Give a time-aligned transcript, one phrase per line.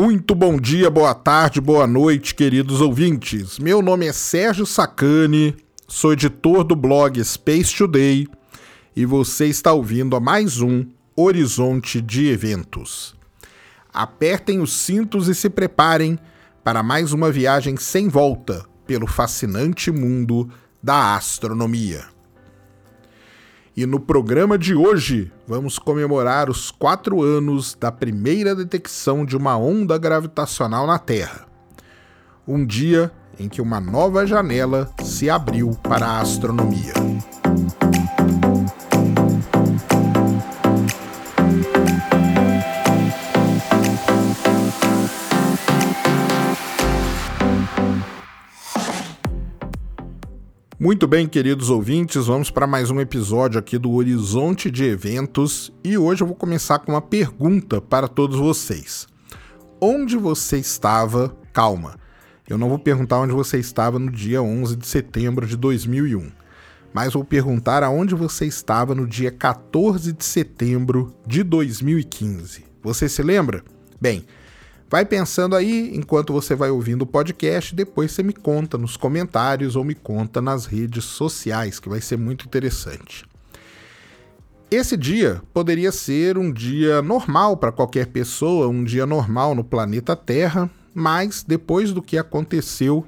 [0.00, 3.58] Muito bom dia, boa tarde, boa noite, queridos ouvintes.
[3.58, 5.56] Meu nome é Sérgio Sacani,
[5.88, 8.28] sou editor do blog Space Today
[8.94, 13.16] e você está ouvindo a mais um Horizonte de Eventos.
[13.92, 16.16] Apertem os cintos e se preparem
[16.62, 20.48] para mais uma viagem sem volta pelo fascinante mundo
[20.80, 22.04] da astronomia.
[23.78, 29.56] E no programa de hoje, vamos comemorar os quatro anos da primeira detecção de uma
[29.56, 31.46] onda gravitacional na Terra.
[32.44, 36.92] Um dia em que uma nova janela se abriu para a astronomia.
[50.80, 55.98] Muito bem, queridos ouvintes, vamos para mais um episódio aqui do Horizonte de Eventos e
[55.98, 59.08] hoje eu vou começar com uma pergunta para todos vocês.
[59.80, 61.36] Onde você estava?
[61.52, 61.96] Calma,
[62.48, 66.30] eu não vou perguntar onde você estava no dia 11 de setembro de 2001,
[66.94, 72.64] mas vou perguntar aonde você estava no dia 14 de setembro de 2015.
[72.84, 73.64] Você se lembra?
[74.00, 74.24] Bem,
[74.90, 79.76] Vai pensando aí enquanto você vai ouvindo o podcast, depois você me conta nos comentários
[79.76, 83.26] ou me conta nas redes sociais, que vai ser muito interessante.
[84.70, 90.16] Esse dia poderia ser um dia normal para qualquer pessoa, um dia normal no planeta
[90.16, 93.06] Terra, mas depois do que aconteceu,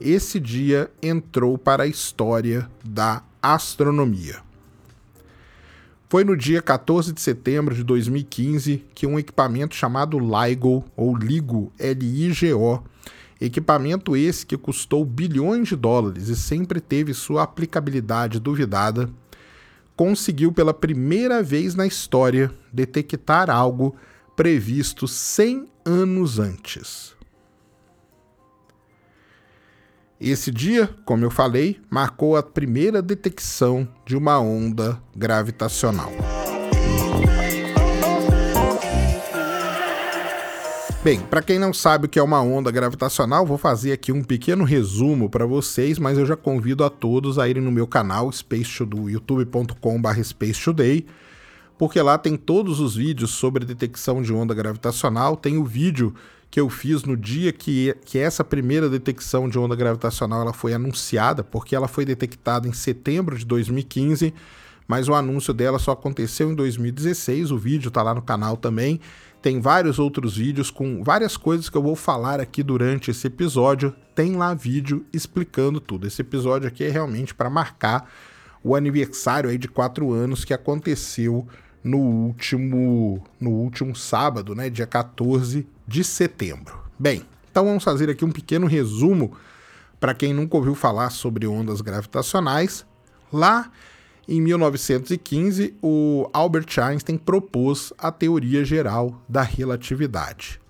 [0.00, 4.49] esse dia entrou para a história da astronomia.
[6.10, 11.70] Foi no dia 14 de setembro de 2015 que um equipamento chamado LIGO, ou LIGO,
[11.78, 12.82] L-I-G-O,
[13.40, 19.08] equipamento esse que custou bilhões de dólares e sempre teve sua aplicabilidade duvidada,
[19.94, 23.94] conseguiu pela primeira vez na história detectar algo
[24.34, 27.14] previsto 100 anos antes.
[30.20, 36.12] Esse dia, como eu falei, marcou a primeira detecção de uma onda gravitacional.
[41.02, 44.22] Bem, para quem não sabe o que é uma onda gravitacional, vou fazer aqui um
[44.22, 48.30] pequeno resumo para vocês, mas eu já convido a todos a irem no meu canal
[48.30, 51.06] Space do youtube.com/spacetoday,
[51.78, 56.14] porque lá tem todos os vídeos sobre detecção de onda gravitacional, tem o vídeo
[56.50, 60.74] que eu fiz no dia que, que essa primeira detecção de onda gravitacional ela foi
[60.74, 64.34] anunciada, porque ela foi detectada em setembro de 2015,
[64.88, 67.52] mas o anúncio dela só aconteceu em 2016.
[67.52, 68.98] O vídeo está lá no canal também.
[69.40, 73.94] Tem vários outros vídeos com várias coisas que eu vou falar aqui durante esse episódio.
[74.16, 76.08] Tem lá vídeo explicando tudo.
[76.08, 78.10] Esse episódio aqui é realmente para marcar
[78.64, 81.46] o aniversário aí de quatro anos que aconteceu
[81.84, 86.78] no último, no último sábado, né, dia 14 de setembro.
[86.96, 89.36] Bem, então vamos fazer aqui um pequeno resumo
[89.98, 92.86] para quem nunca ouviu falar sobre ondas gravitacionais.
[93.32, 93.72] Lá
[94.28, 100.60] em 1915, o Albert Einstein propôs a teoria geral da relatividade.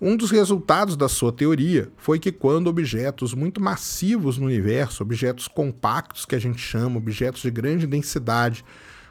[0.00, 5.46] Um dos resultados da sua teoria foi que quando objetos muito massivos no universo, objetos
[5.46, 8.64] compactos que a gente chama, objetos de grande densidade,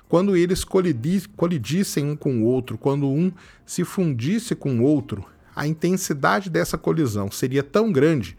[0.09, 3.31] quando eles colidissem um com o outro, quando um
[3.63, 5.23] se fundisse com o outro,
[5.55, 8.35] a intensidade dessa colisão seria tão grande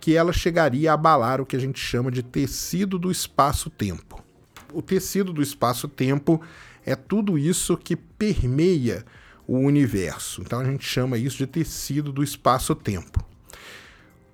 [0.00, 4.24] que ela chegaria a abalar o que a gente chama de tecido do espaço-tempo.
[4.72, 6.40] O tecido do espaço-tempo
[6.86, 9.04] é tudo isso que permeia
[9.46, 10.40] o universo.
[10.40, 13.29] Então a gente chama isso de tecido do espaço-tempo.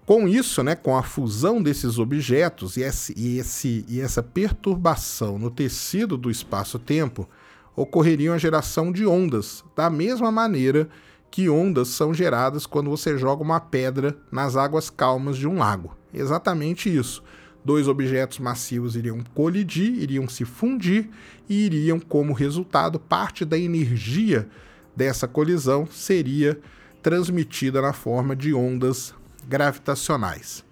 [0.06, 5.37] Com isso, né, com a fusão desses objetos e, esse, e, esse, e essa perturbação
[5.37, 7.28] no tecido do espaço-tempo,
[7.75, 10.89] ocorreria a geração de ondas, da mesma maneira
[11.28, 15.97] que ondas são geradas quando você joga uma pedra nas águas calmas de um lago.
[16.15, 17.21] Exatamente isso.
[17.65, 21.10] Dois objetos massivos iriam colidir, iriam se fundir
[21.48, 24.48] e iriam, como resultado, parte da energia
[24.95, 26.60] dessa colisão seria
[27.03, 29.13] transmitida na forma de ondas
[29.47, 30.65] gravitacionais.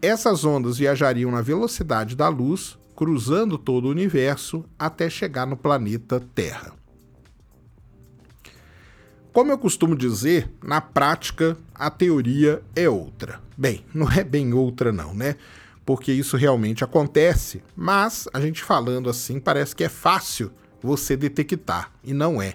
[0.00, 6.20] Essas ondas viajariam na velocidade da luz, cruzando todo o universo até chegar no planeta
[6.34, 6.72] Terra.
[9.32, 13.40] Como eu costumo dizer, na prática a teoria é outra.
[13.56, 15.36] Bem, não é bem outra não, né?
[15.84, 20.50] Porque isso realmente acontece, mas a gente falando assim parece que é fácil
[20.82, 22.54] você detectar e não é.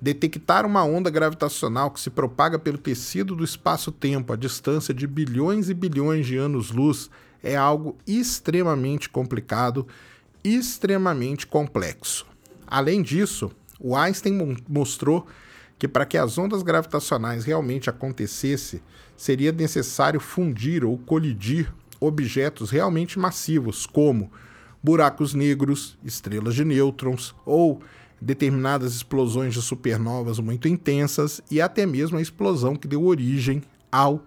[0.00, 5.68] Detectar uma onda gravitacional que se propaga pelo tecido do espaço-tempo a distância de bilhões
[5.68, 7.10] e bilhões de anos-luz
[7.42, 9.86] é algo extremamente complicado,
[10.42, 12.26] extremamente complexo.
[12.66, 15.26] Além disso, o Einstein mostrou
[15.78, 18.80] que para que as ondas gravitacionais realmente acontecessem,
[19.16, 24.30] seria necessário fundir ou colidir objetos realmente massivos, como
[24.82, 27.82] buracos negros, estrelas de nêutrons ou
[28.20, 34.24] determinadas explosões de supernovas muito intensas e até mesmo a explosão que deu origem ao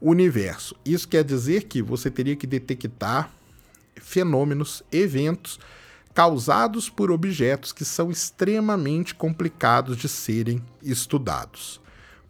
[0.00, 0.74] universo.
[0.84, 3.30] Isso quer dizer que você teria que detectar
[3.96, 5.58] fenômenos, eventos
[6.14, 11.80] causados por objetos que são extremamente complicados de serem estudados.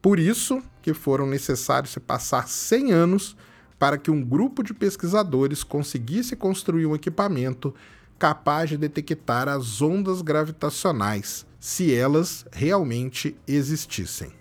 [0.01, 3.37] Por isso que foram necessários se passar 100 anos
[3.79, 7.75] para que um grupo de pesquisadores conseguisse construir um equipamento
[8.19, 14.33] capaz de detectar as ondas gravitacionais, se elas realmente existissem.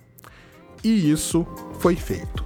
[0.84, 1.48] E isso
[1.80, 2.44] foi feito.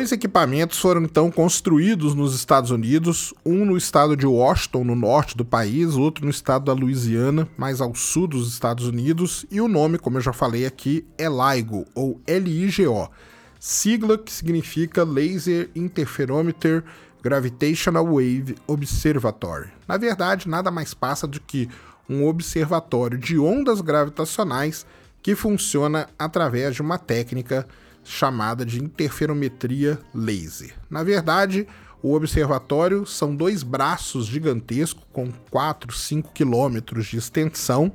[0.00, 5.36] Dois equipamentos foram então construídos nos Estados Unidos, um no estado de Washington, no norte
[5.36, 9.68] do país, outro no estado da Louisiana, mais ao sul dos Estados Unidos, e o
[9.68, 13.10] nome, como eu já falei aqui, é LIGO, ou LIGO,
[13.58, 16.82] sigla que significa Laser Interferometer
[17.22, 19.68] Gravitational Wave Observatory.
[19.86, 21.68] Na verdade, nada mais passa do que
[22.08, 24.86] um observatório de ondas gravitacionais
[25.22, 27.68] que funciona através de uma técnica
[28.04, 30.74] chamada de interferometria laser.
[30.88, 31.66] Na verdade,
[32.02, 37.92] o observatório são dois braços gigantescos com 4, 5 quilômetros de extensão,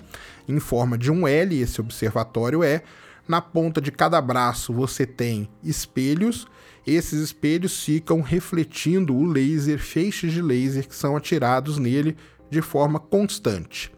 [0.48, 2.84] em forma de um L, esse observatório é.
[3.28, 6.46] Na ponta de cada braço você tem espelhos,
[6.86, 12.16] esses espelhos ficam refletindo o laser, feixes de laser que são atirados nele
[12.48, 13.92] de forma constante.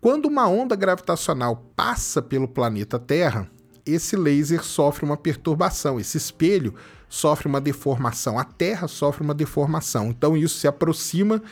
[0.00, 3.48] Quando uma onda gravitacional passa pelo planeta Terra,
[3.86, 6.74] esse laser sofre uma perturbação, esse espelho
[7.08, 10.08] sofre uma deformação, a Terra sofre uma deformação.
[10.08, 11.42] Então isso se aproxima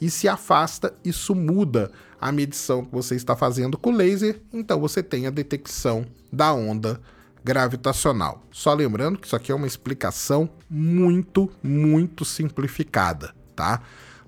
[0.00, 1.90] e se afasta, isso muda
[2.20, 6.52] a medição que você está fazendo com o laser, então você tem a detecção da
[6.52, 7.00] onda
[7.44, 8.42] gravitacional.
[8.50, 13.80] Só lembrando que isso aqui é uma explicação muito, muito simplificada, tá?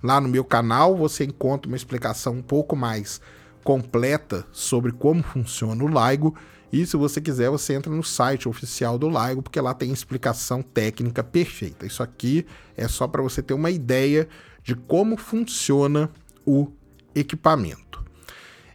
[0.03, 3.21] Lá no meu canal você encontra uma explicação um pouco mais
[3.63, 6.35] completa sobre como funciona o LIGO
[6.73, 10.63] e se você quiser, você entra no site oficial do LIGO, porque lá tem explicação
[10.63, 11.87] técnica perfeita.
[11.87, 12.47] Isso aqui
[12.77, 14.29] é só para você ter uma ideia
[14.63, 16.11] de como funciona
[16.47, 16.69] o
[17.15, 17.91] equipamento.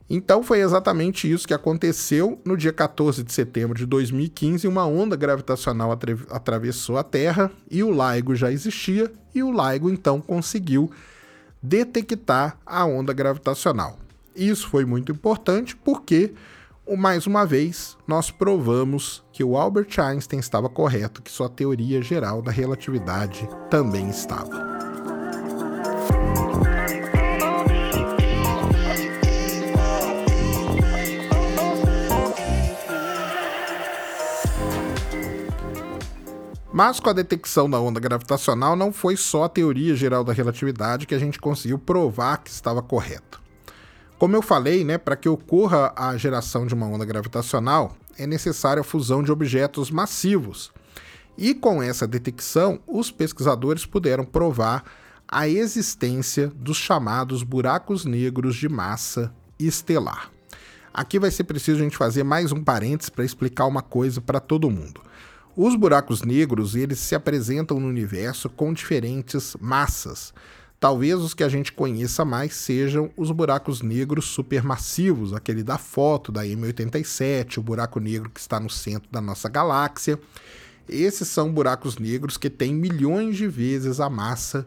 [0.09, 4.67] Então foi exatamente isso que aconteceu no dia 14 de setembro de 2015.
[4.67, 9.89] Uma onda gravitacional atra atravessou a Terra e o LIGO já existia, e o LIGO
[9.89, 10.91] então conseguiu
[11.61, 13.97] detectar a onda gravitacional.
[14.35, 16.33] Isso foi muito importante porque
[16.93, 22.41] mais uma vez, nós provamos que o Albert Einstein estava correto, que sua teoria geral
[22.41, 24.75] da relatividade também estava.
[36.71, 41.07] Mas com a detecção da onda gravitacional, não foi só a teoria geral da relatividade
[41.07, 43.44] que a gente conseguiu provar que estava correto.
[44.17, 48.79] Como eu falei, né, para que ocorra a geração de uma onda gravitacional, é necessária
[48.79, 50.71] a fusão de objetos massivos.
[51.37, 54.85] E com essa detecção, os pesquisadores puderam provar
[55.27, 60.31] a existência dos chamados buracos negros de massa estelar.
[60.93, 64.39] Aqui vai ser preciso a gente fazer mais um parênteses para explicar uma coisa para
[64.39, 65.01] todo mundo.
[65.57, 70.33] Os buracos negros, eles se apresentam no universo com diferentes massas.
[70.85, 76.31] Talvez os que a gente conheça mais sejam os buracos negros supermassivos, aquele da foto
[76.31, 80.19] da M87, o buraco negro que está no centro da nossa galáxia.
[80.87, 84.63] Esses são buracos negros que têm milhões de vezes a massa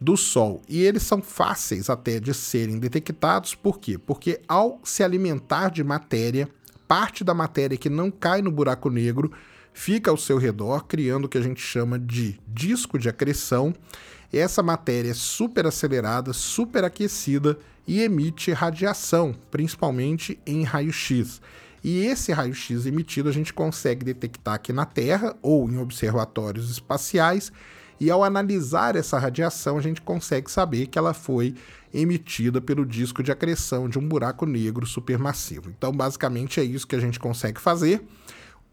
[0.00, 0.62] do Sol.
[0.68, 3.98] E eles são fáceis até de serem detectados, por quê?
[3.98, 6.48] Porque ao se alimentar de matéria,
[6.86, 9.32] parte da matéria que não cai no buraco negro
[9.76, 13.74] fica ao seu redor, criando o que a gente chama de disco de acreção
[14.32, 21.40] essa matéria é super acelerada, super aquecida e emite radiação, principalmente em raio-x.
[21.82, 27.52] E esse raio-x emitido a gente consegue detectar aqui na Terra ou em observatórios espaciais
[28.00, 31.54] e ao analisar essa radiação a gente consegue saber que ela foi
[31.94, 35.70] emitida pelo disco de acreção de um buraco negro supermassivo.
[35.70, 38.04] Então, basicamente é isso que a gente consegue fazer.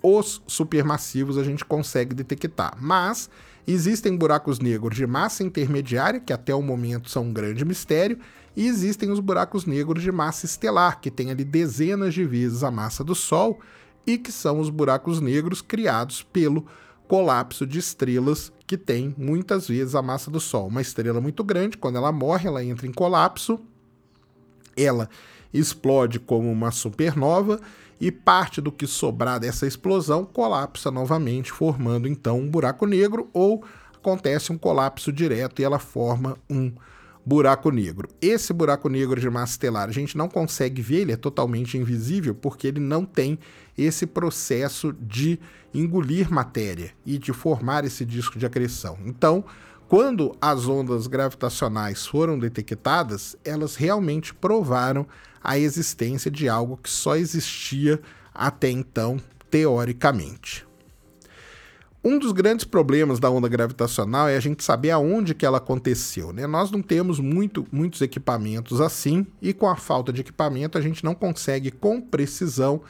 [0.05, 3.29] Os supermassivos a gente consegue detectar, mas
[3.65, 8.19] existem buracos negros de massa intermediária, que até o momento são um grande mistério,
[8.53, 12.69] e existem os buracos negros de massa estelar, que têm ali dezenas de vezes a
[12.69, 13.61] massa do Sol
[14.05, 16.65] e que são os buracos negros criados pelo
[17.07, 20.67] colapso de estrelas que tem muitas vezes a massa do Sol.
[20.67, 23.57] Uma estrela muito grande, quando ela morre, ela entra em colapso,
[24.75, 25.09] ela
[25.53, 27.61] explode como uma supernova
[27.99, 33.63] e parte do que sobrar dessa explosão colapsa novamente, formando então um buraco negro ou
[33.95, 36.71] acontece um colapso direto e ela forma um
[37.25, 38.09] buraco negro.
[38.21, 42.35] Esse buraco negro de massa estelar a gente não consegue ver, ele é totalmente invisível
[42.35, 43.39] porque ele não tem
[43.77, 45.39] esse processo de
[45.73, 48.97] engolir matéria e de formar esse disco de acreção.
[49.05, 49.43] Então,
[49.87, 55.07] quando as ondas gravitacionais foram detectadas, elas realmente provaram
[55.43, 57.99] a existência de algo que só existia
[58.33, 59.19] até então,
[59.51, 60.65] teoricamente.
[62.05, 66.33] Um dos grandes problemas da onda gravitacional é a gente saber aonde que ela aconteceu.
[66.33, 66.45] Né?
[66.45, 71.03] Nós não temos muito, muitos equipamentos assim, e com a falta de equipamento a gente
[71.03, 72.81] não consegue com precisão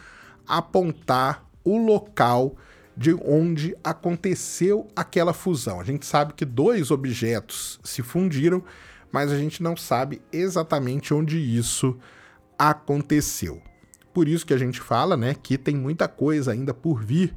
[0.47, 2.55] apontar o local
[2.97, 5.79] de onde aconteceu aquela fusão.
[5.79, 8.63] A gente sabe que dois objetos se fundiram,
[9.11, 11.97] mas a gente não sabe exatamente onde isso
[12.69, 13.61] aconteceu.
[14.13, 17.33] Por isso que a gente fala, né, que tem muita coisa ainda por vir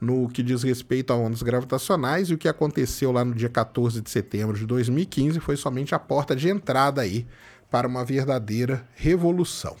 [0.00, 4.00] no que diz respeito a ondas gravitacionais, e o que aconteceu lá no dia 14
[4.00, 7.26] de setembro de 2015 foi somente a porta de entrada aí
[7.70, 9.76] para uma verdadeira revolução.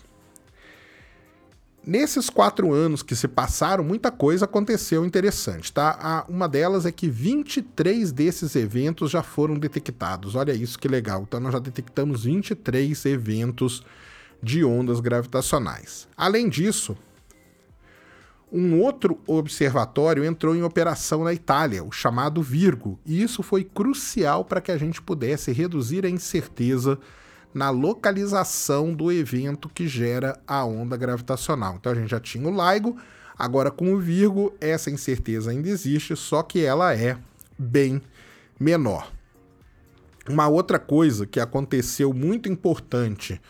[1.86, 6.24] Nesses quatro anos que se passaram, muita coisa aconteceu interessante, tá?
[6.28, 10.34] Uma delas é que 23 desses eventos já foram detectados.
[10.34, 11.22] Olha isso que legal.
[11.22, 13.84] Então nós já detectamos 23 eventos
[14.42, 16.08] de ondas gravitacionais.
[16.16, 16.96] Além disso,
[18.50, 24.44] um outro observatório entrou em operação na Itália, o chamado Virgo, e isso foi crucial
[24.44, 26.98] para que a gente pudesse reduzir a incerteza
[27.52, 31.76] na localização do evento que gera a onda gravitacional.
[31.76, 32.96] Então a gente já tinha o LIGO,
[33.36, 37.18] agora com o Virgo essa incerteza ainda existe, só que ela é
[37.58, 38.00] bem
[38.60, 39.10] menor.
[40.28, 43.40] Uma outra coisa que aconteceu muito importante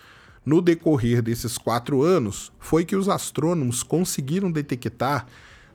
[0.46, 5.26] no decorrer desses quatro anos foi que os astrônomos conseguiram detectar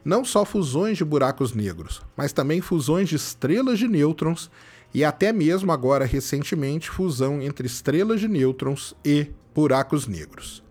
[0.04, 4.50] não só fusões de buracos negros, mas também fusões de estrelas de nêutrons
[4.94, 10.64] e até mesmo agora recentemente fusão entre estrelas de nêutrons e buracos negros.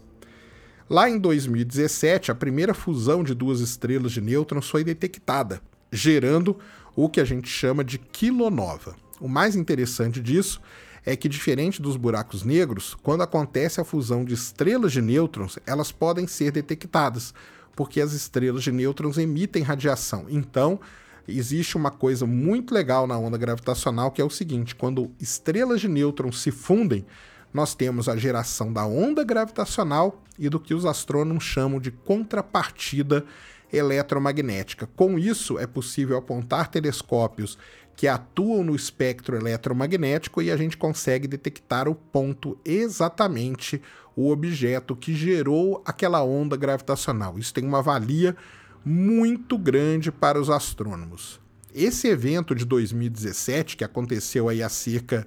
[0.89, 5.61] Lá em 2017, a primeira fusão de duas estrelas de nêutrons foi detectada,
[5.93, 6.59] gerando
[6.97, 8.97] o que a gente chama de quilonova.
[9.21, 10.61] O mais interessante disso
[11.05, 15.91] é que, diferente dos buracos negros, quando acontece a fusão de estrelas de nêutrons, elas
[15.91, 17.35] podem ser detectadas,
[17.75, 20.27] porque as estrelas de nêutrons emitem radiação.
[20.29, 20.81] Então,
[21.27, 25.89] existe uma coisa muito legal na onda gravitacional que é o seguinte: quando estrelas de
[25.89, 27.05] nêutrons se fundem,
[27.53, 33.25] nós temos a geração da onda gravitacional e do que os astrônomos chamam de contrapartida
[33.73, 34.89] eletromagnética.
[34.97, 37.59] Com isso, é possível apontar telescópios
[37.97, 43.81] que atuam no espectro eletromagnético e a gente consegue detectar o ponto exatamente
[44.17, 47.39] o objeto que gerou aquela onda gravitacional.
[47.39, 48.37] Isso tem uma valia
[48.85, 51.41] muito grande para os astrônomos.
[51.75, 55.27] Esse evento de 2017, que aconteceu aí há cerca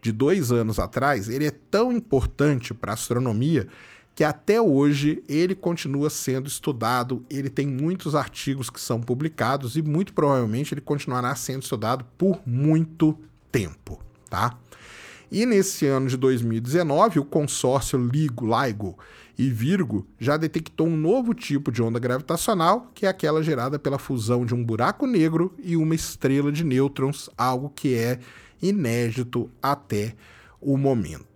[0.00, 3.66] de dois anos atrás, ele é tão importante para a astronomia
[4.20, 9.82] que até hoje ele continua sendo estudado, ele tem muitos artigos que são publicados e
[9.82, 13.18] muito provavelmente ele continuará sendo estudado por muito
[13.50, 13.98] tempo,
[14.28, 14.58] tá?
[15.32, 18.98] E nesse ano de 2019, o consórcio LIGO, LIGO
[19.38, 23.98] e Virgo já detectou um novo tipo de onda gravitacional, que é aquela gerada pela
[23.98, 28.18] fusão de um buraco negro e uma estrela de nêutrons, algo que é
[28.60, 30.14] inédito até
[30.60, 31.29] o momento.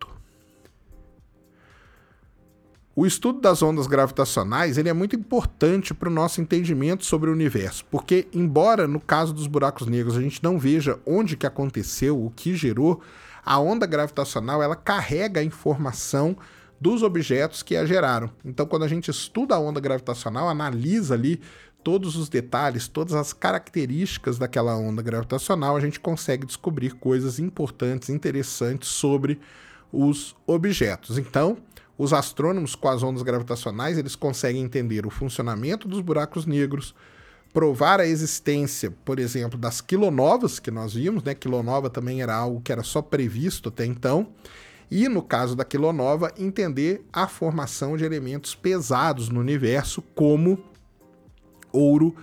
[2.97, 7.33] O estudo das ondas gravitacionais ele é muito importante para o nosso entendimento sobre o
[7.33, 12.25] universo, porque embora no caso dos buracos negros a gente não veja onde que aconteceu,
[12.25, 13.01] o que gerou,
[13.45, 16.37] a onda gravitacional ela carrega a informação
[16.81, 18.31] dos objetos que a geraram.
[18.45, 21.41] Então, quando a gente estuda a onda gravitacional, analisa ali
[21.83, 28.09] todos os detalhes, todas as características daquela onda gravitacional, a gente consegue descobrir coisas importantes,
[28.09, 29.41] interessantes sobre
[29.93, 31.19] os objetos.
[31.19, 31.59] Então,
[31.97, 36.95] os astrônomos com as ondas gravitacionais, eles conseguem entender o funcionamento dos buracos negros,
[37.53, 41.35] provar a existência, por exemplo, das quilonovas que nós vimos, né?
[41.35, 44.27] Quilonova também era algo que era só previsto até então.
[44.91, 50.63] E no caso da quilonova, entender a formação de elementos pesados no universo, como
[51.73, 52.15] ouro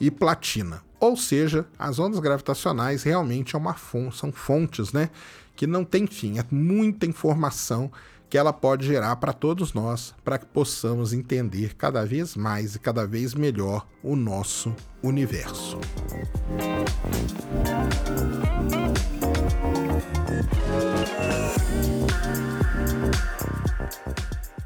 [0.00, 0.82] e platina.
[0.98, 5.10] Ou seja, as ondas gravitacionais realmente é uma fonte, são fontes, né?
[5.54, 7.90] Que não tem fim, é muita informação
[8.28, 12.78] que ela pode gerar para todos nós, para que possamos entender cada vez mais e
[12.78, 15.78] cada vez melhor o nosso universo.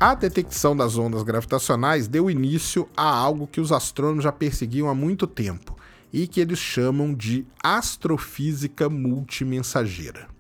[0.00, 4.95] A detecção das ondas gravitacionais deu início a algo que os astrônomos já perseguiam há
[4.95, 5.76] muito tempo
[6.12, 10.31] e que eles chamam de astrofísica multimensageira.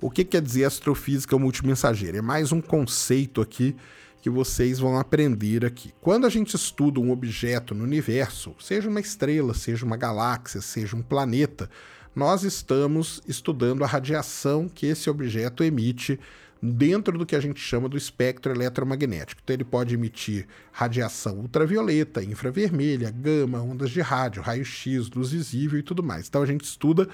[0.00, 2.18] O que quer dizer astrofísica multimensageira?
[2.18, 3.76] É mais um conceito aqui
[4.20, 5.92] que vocês vão aprender aqui.
[6.00, 10.96] Quando a gente estuda um objeto no universo, seja uma estrela, seja uma galáxia, seja
[10.96, 11.70] um planeta,
[12.14, 16.18] nós estamos estudando a radiação que esse objeto emite
[16.62, 19.40] dentro do que a gente chama do espectro eletromagnético.
[19.44, 25.82] Então, ele pode emitir radiação ultravioleta, infravermelha, gama, ondas de rádio, raio-x, luz visível e
[25.82, 26.28] tudo mais.
[26.28, 27.08] Então, a gente estuda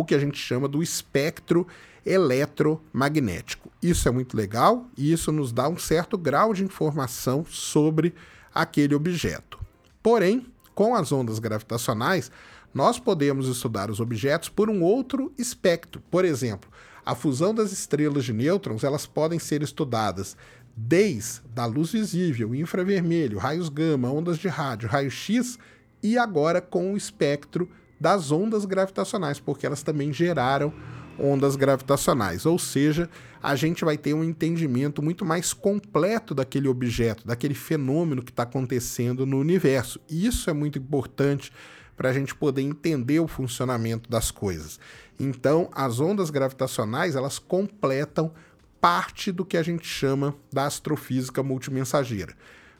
[0.00, 1.66] o que a gente chama do espectro
[2.04, 3.70] eletromagnético.
[3.82, 8.14] Isso é muito legal e isso nos dá um certo grau de informação sobre
[8.54, 9.58] aquele objeto.
[10.02, 12.30] Porém, com as ondas gravitacionais,
[12.72, 16.02] nós podemos estudar os objetos por um outro espectro.
[16.10, 16.70] Por exemplo,
[17.04, 20.36] a fusão das estrelas de nêutrons, elas podem ser estudadas
[20.76, 25.58] desde a luz visível, infravermelho, raios gama, ondas de rádio, raio-x
[26.02, 27.68] e agora com o espectro
[28.00, 30.72] das ondas gravitacionais, porque elas também geraram
[31.18, 32.46] ondas gravitacionais.
[32.46, 33.08] Ou seja,
[33.42, 38.42] a gente vai ter um entendimento muito mais completo daquele objeto, daquele fenômeno que está
[38.42, 40.00] acontecendo no universo.
[40.08, 41.52] Isso é muito importante
[41.96, 44.78] para a gente poder entender o funcionamento das coisas.
[45.18, 48.32] Então, as ondas gravitacionais, elas completam
[48.80, 52.34] parte do que a gente chama da astrofísica multimensageira.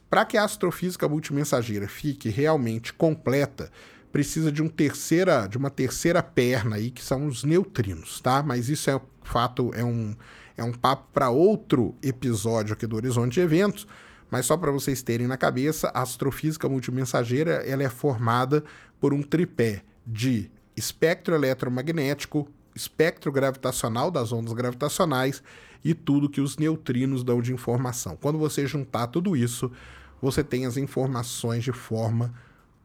[0.09, 3.71] Para que a astrofísica multimensageira fique realmente completa,
[4.17, 8.41] precisa de, um terceira, de uma terceira perna aí, que são os neutrinos, tá?
[8.41, 10.15] Mas isso é fato, é um,
[10.57, 13.85] é um papo para outro episódio aqui do Horizonte de Eventos,
[14.31, 18.63] mas só para vocês terem na cabeça, a astrofísica multimensageira ela é formada
[18.99, 25.43] por um tripé de espectro eletromagnético, espectro gravitacional das ondas gravitacionais
[25.85, 28.17] e tudo que os neutrinos dão de informação.
[28.19, 29.71] Quando você juntar tudo isso,
[30.19, 32.33] você tem as informações de forma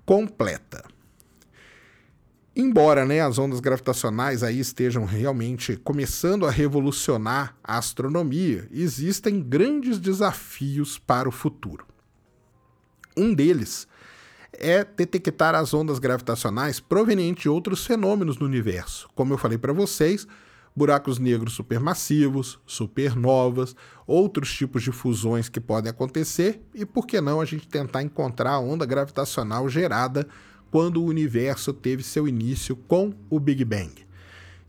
[0.04, 0.91] completa.
[2.54, 9.98] Embora né, as ondas gravitacionais aí estejam realmente começando a revolucionar a astronomia, existem grandes
[9.98, 11.86] desafios para o futuro.
[13.16, 13.88] Um deles
[14.52, 19.08] é detectar as ondas gravitacionais provenientes de outros fenômenos no universo.
[19.14, 20.26] Como eu falei para vocês,
[20.76, 23.74] buracos negros supermassivos, supernovas,
[24.06, 28.52] outros tipos de fusões que podem acontecer e por que não a gente tentar encontrar
[28.52, 30.28] a onda gravitacional gerada
[30.72, 33.92] quando o universo teve seu início com o Big Bang.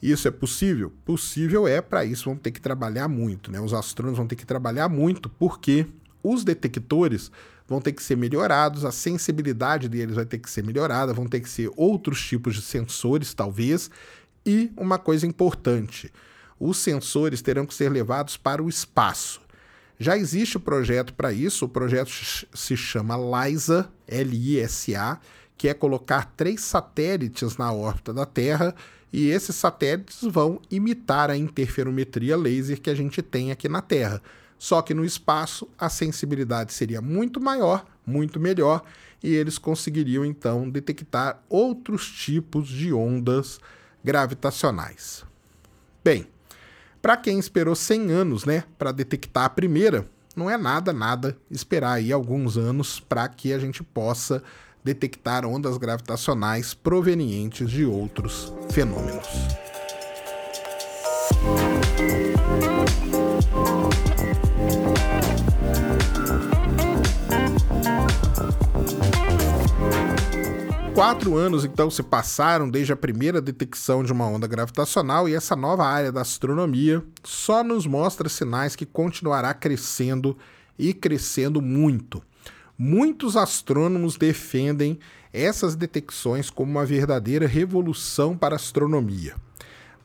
[0.02, 0.92] Isso é possível?
[1.06, 3.62] Possível é, para isso vão ter que trabalhar muito, né?
[3.62, 5.88] Os astrônomos vão ter que trabalhar muito porque
[6.22, 7.32] os detectores
[7.66, 11.40] vão ter que ser melhorados, a sensibilidade deles vai ter que ser melhorada, vão ter
[11.40, 13.90] que ser outros tipos de sensores, talvez.
[14.46, 16.12] E uma coisa importante:
[16.60, 19.42] os sensores terão que ser levados para o espaço.
[19.98, 22.12] Já existe o projeto para isso, o projeto
[22.54, 25.18] se chama LISA, L-I-S-A,
[25.58, 28.76] que é colocar três satélites na órbita da Terra
[29.12, 34.22] e esses satélites vão imitar a interferometria laser que a gente tem aqui na Terra.
[34.58, 38.84] Só que no espaço a sensibilidade seria muito maior, muito melhor,
[39.22, 43.60] e eles conseguiriam então detectar outros tipos de ondas
[44.04, 45.24] gravitacionais.
[46.04, 46.28] Bem,
[47.02, 51.94] para quem esperou 100 anos, né, para detectar a primeira, não é nada, nada esperar
[51.94, 54.42] aí alguns anos para que a gente possa
[54.84, 59.28] detectar ondas gravitacionais provenientes de outros fenômenos.
[70.94, 75.56] Quatro anos então se passaram desde a primeira detecção de uma onda gravitacional e essa
[75.56, 80.38] nova área da astronomia só nos mostra sinais que continuará crescendo
[80.78, 82.22] e crescendo muito.
[82.78, 85.00] Muitos astrônomos defendem
[85.32, 89.36] essas detecções como uma verdadeira revolução para a astronomia.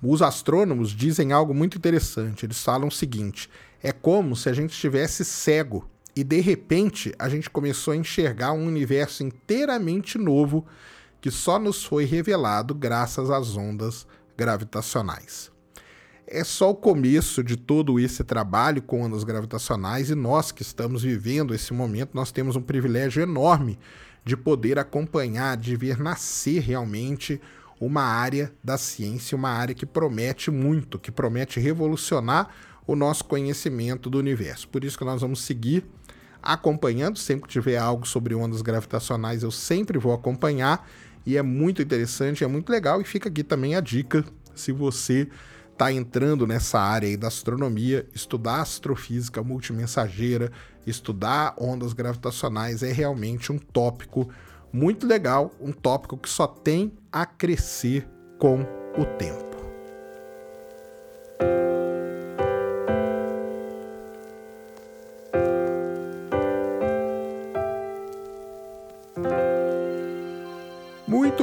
[0.02, 2.44] Os astrônomos dizem algo muito interessante.
[2.44, 3.50] Eles falam o seguinte:
[3.83, 8.52] é como se a gente estivesse cego e de repente a gente começou a enxergar
[8.52, 10.66] um universo inteiramente novo
[11.20, 15.50] que só nos foi revelado graças às ondas gravitacionais.
[16.30, 21.02] É só o começo de todo esse trabalho com ondas gravitacionais e nós que estamos
[21.02, 23.78] vivendo esse momento, nós temos um privilégio enorme
[24.26, 27.40] de poder acompanhar, de ver nascer realmente
[27.80, 32.50] uma área da ciência, uma área que promete muito, que promete revolucionar
[32.86, 34.68] o nosso conhecimento do universo.
[34.68, 35.82] Por isso que nós vamos seguir
[36.42, 40.86] acompanhando, sempre que tiver algo sobre ondas gravitacionais, eu sempre vou acompanhar.
[41.24, 43.00] E é muito interessante, é muito legal.
[43.00, 44.22] E fica aqui também a dica,
[44.54, 45.26] se você
[45.78, 50.50] está entrando nessa área aí da astronomia, estudar astrofísica multimensageira,
[50.84, 54.28] estudar ondas gravitacionais é realmente um tópico
[54.72, 58.08] muito legal, um tópico que só tem a crescer
[58.40, 58.62] com
[58.98, 59.47] o tempo.